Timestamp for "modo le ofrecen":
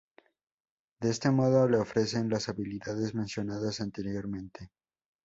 1.29-2.27